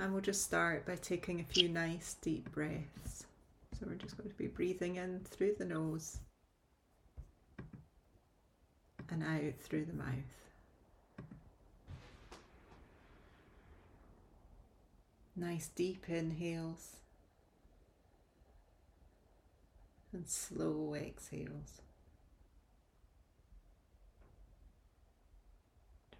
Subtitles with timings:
[0.00, 3.26] And we'll just start by taking a few nice deep breaths.
[3.78, 6.18] So we're just going to be breathing in through the nose
[9.10, 10.06] and out through the mouth.
[15.34, 16.96] Nice deep inhales
[20.12, 21.82] and slow exhales.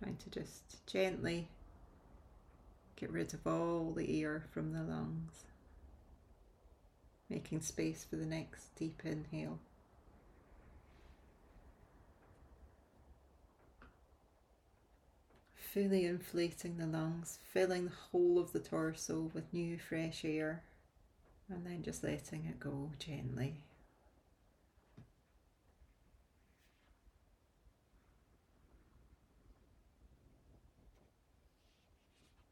[0.00, 1.48] Trying to just gently
[2.98, 5.44] get rid of all the air from the lungs,
[7.28, 9.58] making space for the next deep inhale.
[15.54, 20.64] Fully inflating the lungs, filling the whole of the torso with new fresh air,
[21.48, 23.60] and then just letting it go gently.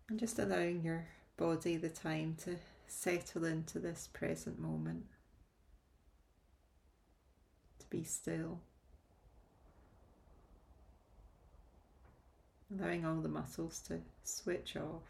[0.08, 1.06] And just allowing your
[1.36, 2.56] body the time to
[2.86, 5.04] settle into this present moment,
[7.80, 8.60] to be still.
[12.72, 15.02] Allowing all the muscles to switch off.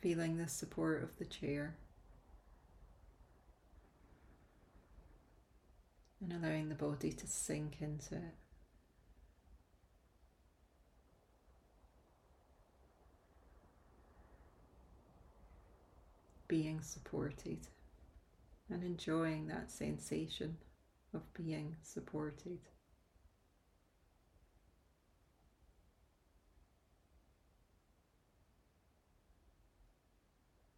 [0.00, 1.76] Feeling the support of the chair.
[6.20, 8.45] And allowing the body to sink into it.
[16.48, 17.66] Being supported
[18.70, 20.56] and enjoying that sensation
[21.14, 22.58] of being supported.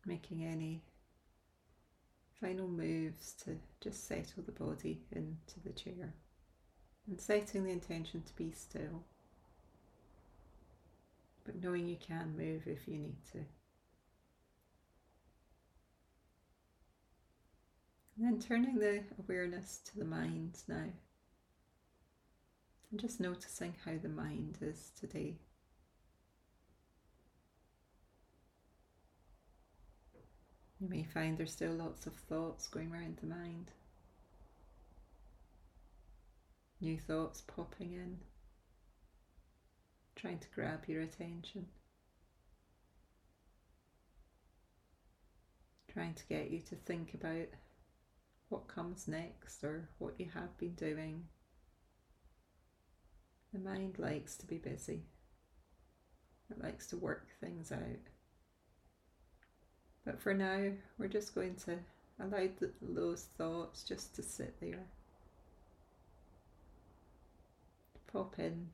[0.07, 0.83] Making any
[2.41, 6.15] final moves to just settle the body into the chair
[7.07, 9.03] and setting the intention to be still,
[11.45, 13.39] but knowing you can move if you need to.
[18.19, 20.87] And then turning the awareness to the mind now.
[22.91, 25.37] And just noticing how the mind is today.
[30.81, 33.71] You may find there's still lots of thoughts going around the mind.
[36.81, 38.19] New thoughts popping in,
[40.17, 41.67] trying to grab your attention,
[45.93, 47.49] trying to get you to think about
[48.49, 51.25] what comes next or what you have been doing.
[53.53, 55.03] The mind likes to be busy,
[56.51, 57.81] it likes to work things out.
[60.05, 61.79] But for now, we're just going to
[62.21, 62.49] allow
[62.81, 64.87] those thoughts just to sit there.
[68.13, 68.69] Pop in.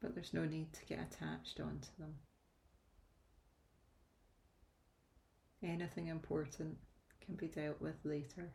[0.00, 2.14] But there's no need to get attached onto them.
[5.66, 6.76] Anything important
[7.24, 8.52] can be dealt with later.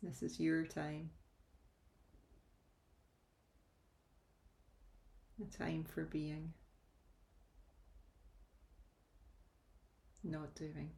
[0.00, 1.10] This is your time.
[5.42, 6.52] A time for being,
[10.22, 10.90] not doing.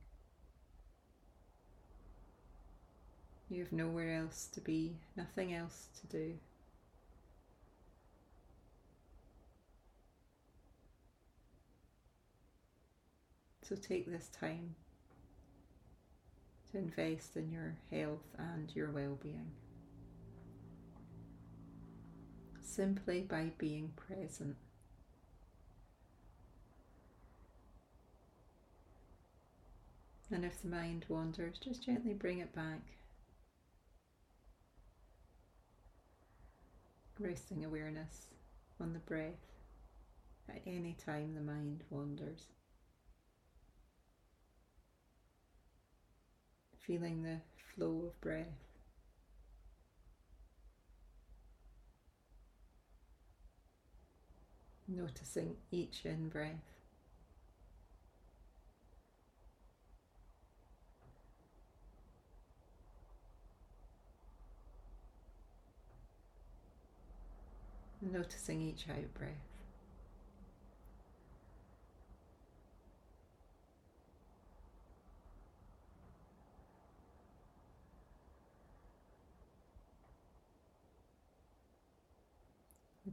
[3.48, 6.34] You have nowhere else to be, nothing else to do.
[13.62, 14.74] So take this time
[16.70, 19.52] to invest in your health and your well being.
[22.60, 24.56] Simply by being present.
[30.32, 32.80] And if the mind wanders, just gently bring it back.
[37.20, 38.34] Resting awareness
[38.80, 39.34] on the breath
[40.48, 42.46] at any time the mind wanders.
[46.86, 47.38] Feeling the
[47.74, 48.46] flow of breath.
[54.88, 56.50] Noticing each in breath.
[68.02, 69.51] Noticing each out breath.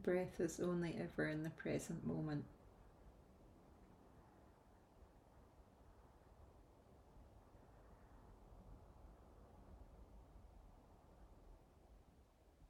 [0.04, 2.46] Breath is only ever in the present moment.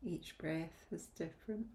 [0.03, 1.67] Each breath is different.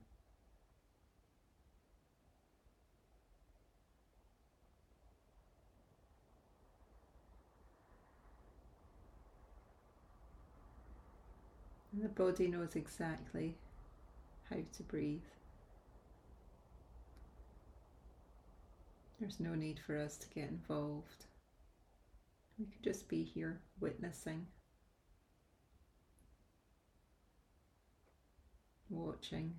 [11.92, 13.54] And the body knows exactly
[14.50, 15.20] how to breathe.
[19.20, 21.26] There's no need for us to get involved.
[22.58, 24.46] We could just be here witnessing,
[28.90, 29.55] watching.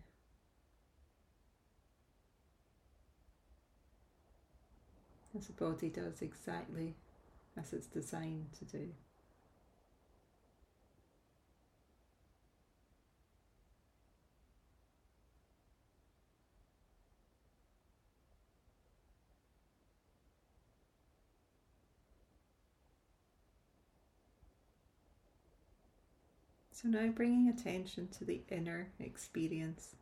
[5.38, 6.96] As the body does exactly
[7.58, 8.90] as it's designed to do.
[26.76, 29.96] So now bringing attention to the inner experience.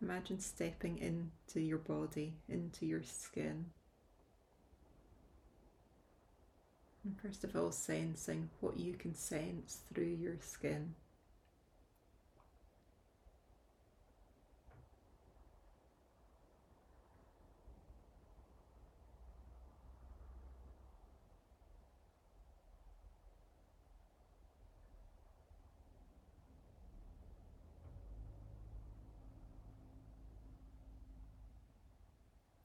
[0.00, 3.66] Imagine stepping into your body, into your skin.
[7.04, 10.94] And first of all, sensing what you can sense through your skin.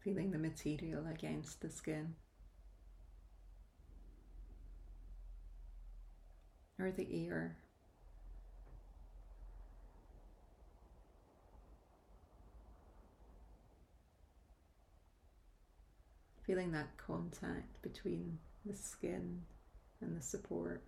[0.04, 2.16] Feeling the material against the skin.
[6.80, 7.58] Or the ear.
[16.48, 19.42] Feeling that contact between the skin
[20.02, 20.84] and the support.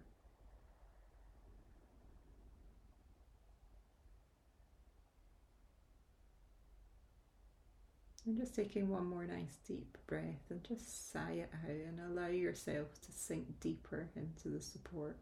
[8.25, 12.27] And just taking one more nice deep breath and just sigh it out and allow
[12.27, 15.17] yourself to sink deeper into the support.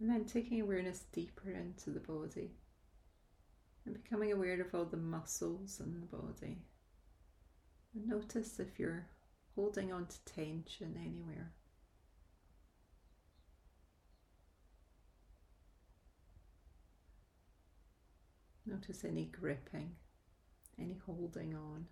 [0.00, 2.52] And then taking awareness deeper into the body
[3.84, 6.62] and becoming aware of all the muscles in the body.
[7.94, 9.06] And notice if you're
[9.54, 11.52] holding on to tension anywhere.
[18.64, 19.96] Notice any gripping,
[20.78, 21.86] any holding on.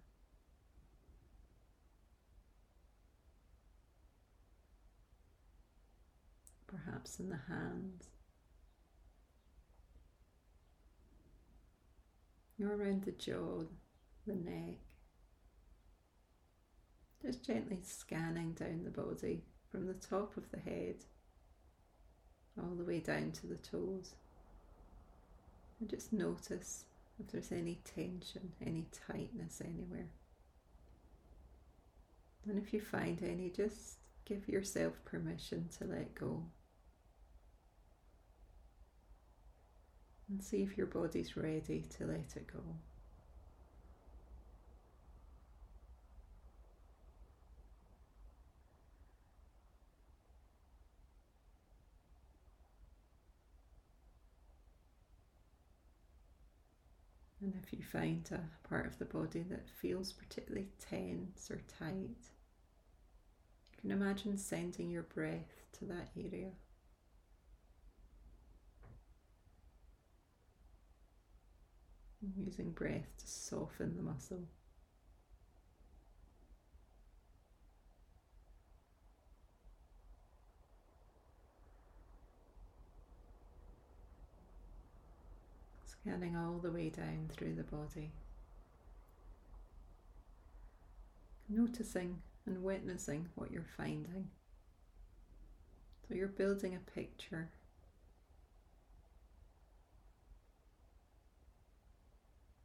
[6.68, 8.10] Perhaps in the hands,
[12.62, 13.64] or around the jaw,
[14.26, 14.76] the neck.
[17.24, 20.96] Just gently scanning down the body from the top of the head
[22.58, 24.14] all the way down to the toes.
[25.80, 26.84] And just notice
[27.20, 30.08] if there's any tension, any tightness anywhere.
[32.48, 36.44] And if you find any, just give yourself permission to let go.
[40.28, 42.62] And see if your body's ready to let it go.
[57.40, 62.16] And if you find a part of the body that feels particularly tense or tight,
[63.72, 66.50] you can imagine sending your breath to that area.
[72.36, 74.42] Using breath to soften the muscle.
[85.84, 88.10] Scanning all the way down through the body.
[91.48, 94.28] Noticing and witnessing what you're finding.
[96.08, 97.50] So you're building a picture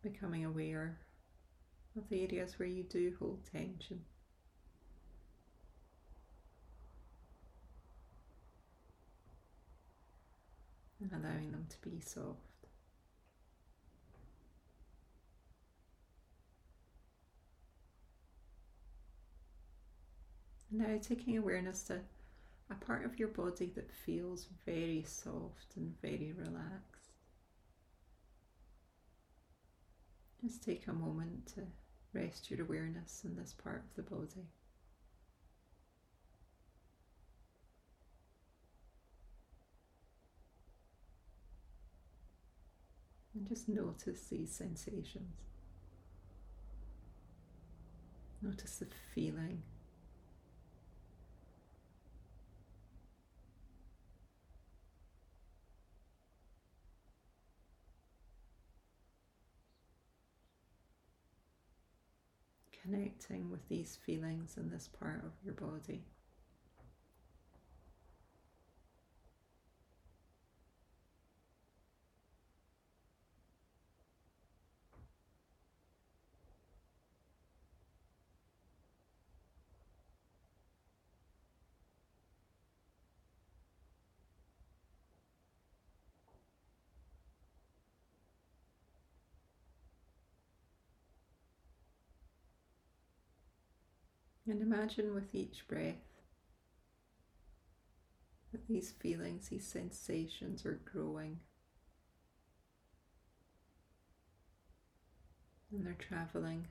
[0.04, 1.00] becoming aware
[1.98, 4.02] of the areas where you do hold tension.
[11.02, 12.38] And allowing them to be soft.
[20.72, 22.00] Now taking awareness to
[22.72, 26.93] a part of your body that feels very soft and very relaxed.
[30.44, 31.62] Just take a moment to
[32.12, 34.46] rest your awareness in this part of the body.
[43.34, 45.38] And just notice these sensations.
[48.42, 49.64] Notice the feeling
[62.84, 66.04] connecting with these feelings in this part of your body.
[94.46, 95.96] And imagine with each breath
[98.52, 101.40] that these feelings, these sensations are growing.
[105.72, 106.68] And they're traveling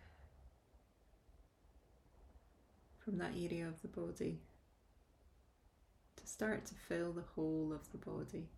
[2.99, 4.39] from that area of the body
[6.17, 8.49] to start to fill the whole of the body.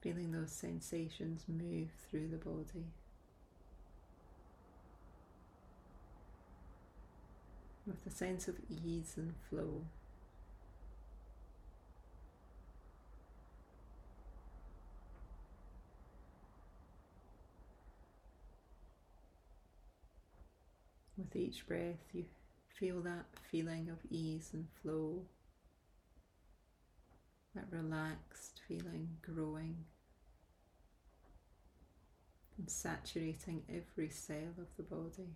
[0.00, 2.86] Feeling those sensations move through the body.
[7.90, 9.82] With a sense of ease and flow.
[21.16, 22.24] With each breath, you
[22.68, 25.22] feel that feeling of ease and flow,
[27.54, 29.84] that relaxed feeling growing
[32.56, 35.34] and saturating every cell of the body.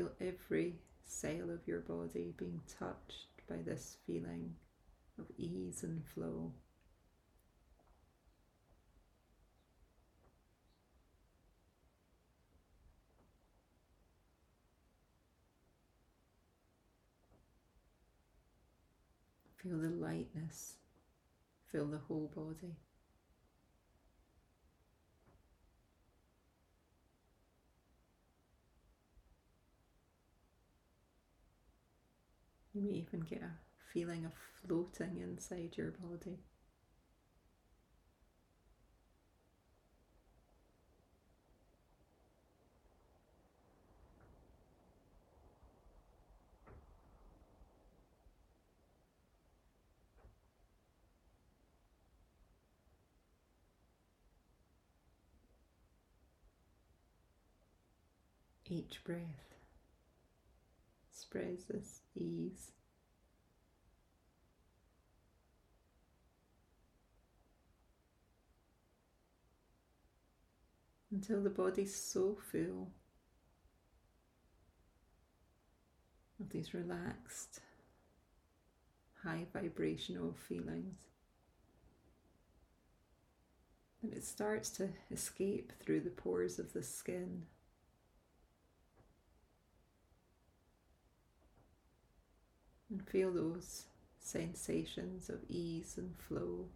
[0.00, 4.54] Feel every cell of your body being touched by this feeling
[5.18, 6.54] of ease and flow.
[19.58, 20.76] Feel the lightness
[21.70, 22.74] fill the whole body.
[32.72, 33.50] You may even get a
[33.92, 36.38] feeling of floating inside your body.
[58.66, 59.56] Each breath
[61.32, 62.72] this ease.
[71.12, 72.92] Until the body's so full
[76.38, 77.60] of these relaxed,
[79.24, 80.96] high vibrational feelings
[84.02, 87.42] that it starts to escape through the pores of the skin.
[92.90, 93.84] And feel those
[94.18, 96.66] sensations of ease and flow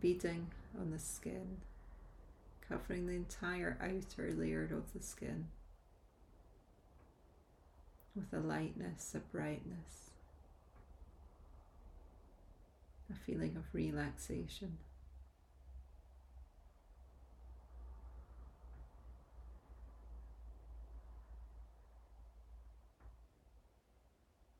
[0.00, 1.58] beating on the skin,
[2.68, 5.46] covering the entire outer layer of the skin
[8.14, 10.10] with a lightness, a brightness,
[13.10, 14.76] a feeling of relaxation.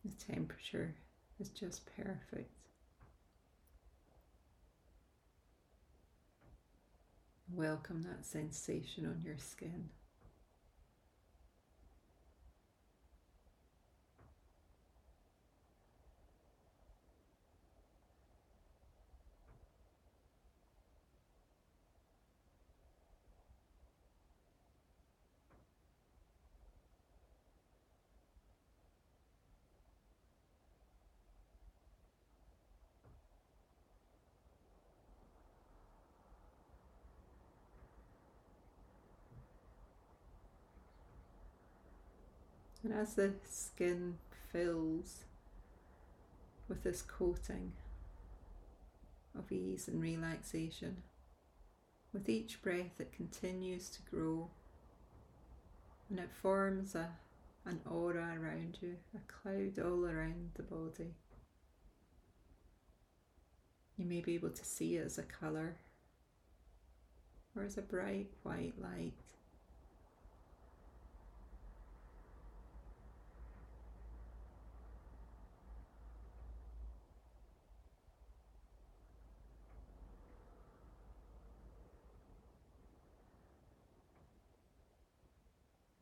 [0.09, 0.95] The temperature
[1.39, 2.51] is just perfect.
[7.53, 9.89] Welcome that sensation on your skin.
[42.99, 44.19] As the skin
[44.53, 45.25] fills
[46.69, 47.73] with this coating
[49.39, 50.97] of ease and relaxation,
[52.13, 54.51] with each breath it continues to grow
[56.11, 57.09] and it forms a,
[57.67, 61.15] an aura around you, a cloud all around the body.
[63.97, 65.77] You may be able to see it as a colour
[67.55, 69.13] or as a bright white light.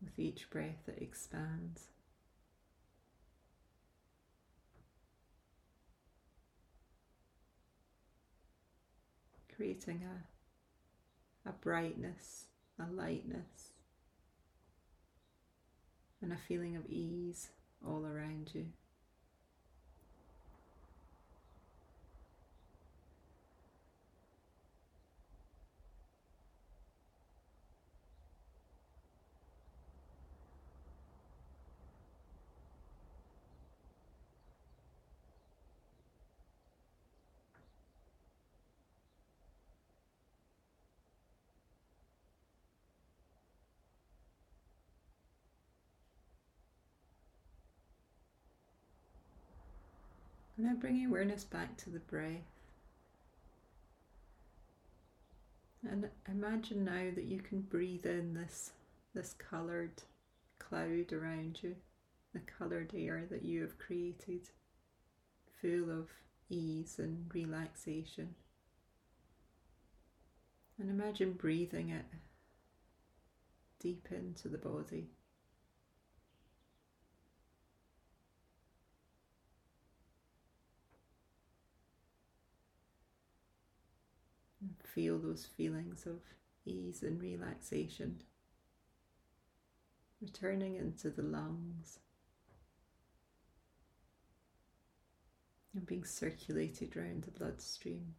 [0.07, 1.89] With each breath, it expands.
[9.57, 12.45] Creating a, a brightness,
[12.79, 13.73] a lightness,
[16.23, 17.49] and a feeling of ease
[17.85, 18.67] all around you.
[50.67, 52.43] Then bring awareness back to the breath.
[55.89, 58.73] And imagine now that you can breathe in this,
[59.15, 60.03] this coloured
[60.59, 61.77] cloud around you,
[62.33, 64.49] the coloured air that you have created,
[65.61, 66.09] full of
[66.51, 68.35] ease and relaxation.
[70.81, 72.07] And imagine breathing it
[73.79, 75.11] deep into the body.
[84.83, 86.21] Feel those feelings of
[86.65, 88.23] ease and relaxation
[90.21, 91.99] returning into the lungs
[95.75, 98.15] and being circulated around the bloodstream.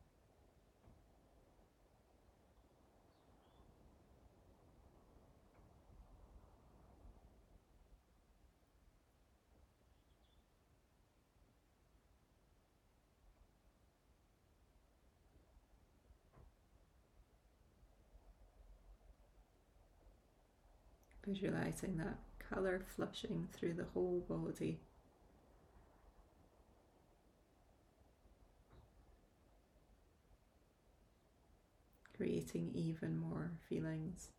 [21.28, 24.80] Visualizing that colour flushing through the whole body.
[32.16, 34.30] Creating even more feelings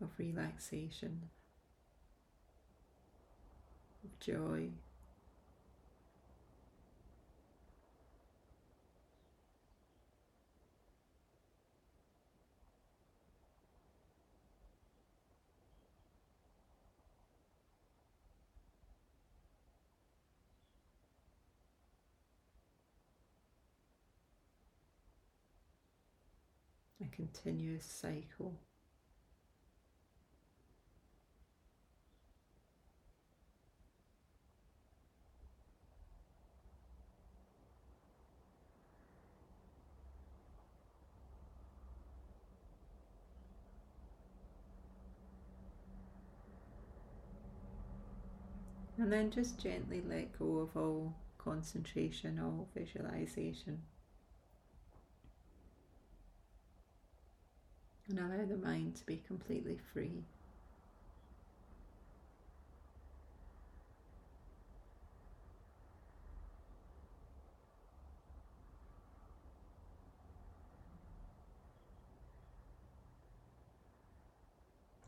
[0.00, 1.28] of relaxation,
[4.02, 4.70] of joy.
[27.12, 28.58] Continuous cycle.
[48.98, 53.82] And then just gently let go of all concentration, all visualization.
[58.12, 60.24] And allow the mind to be completely free.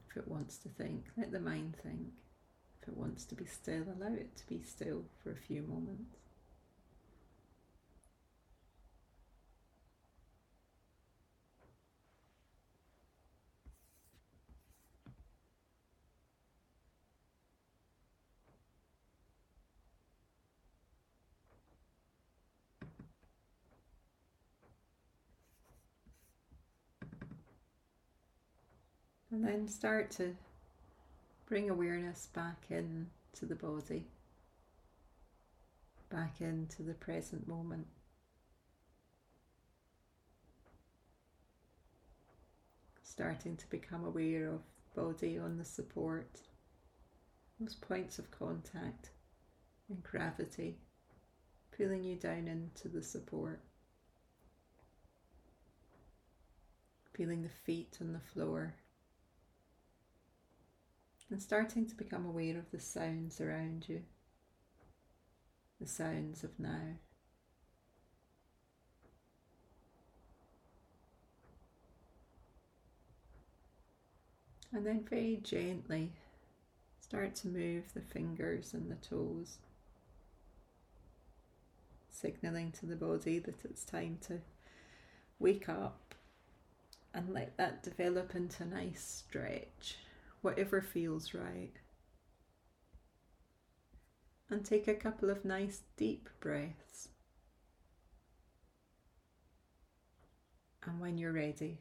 [0.08, 2.12] If it wants to think, let the mind think.
[2.80, 6.23] If it wants to be still, allow it to be still for a few moments.
[29.34, 30.36] And then start to
[31.46, 34.06] bring awareness back in to the body,
[36.08, 37.88] back into the present moment.
[43.02, 44.60] Starting to become aware of
[44.94, 46.38] body on the support,
[47.58, 49.10] those points of contact
[49.88, 50.76] and gravity,
[51.76, 53.58] pulling you down into the support.
[57.14, 58.76] Feeling the feet on the floor
[61.30, 64.02] and starting to become aware of the sounds around you,
[65.80, 66.98] the sounds of now.
[74.72, 76.12] And then very gently
[77.00, 79.58] start to move the fingers and the toes,
[82.10, 84.40] signaling to the body that it's time to
[85.38, 86.14] wake up
[87.12, 89.98] and let that develop into a nice stretch,
[90.44, 91.72] whatever feels right.
[94.50, 97.08] And take a couple of nice deep breaths.
[100.86, 101.78] And when you're ready,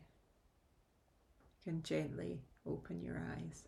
[1.66, 3.66] you can gently open your eyes.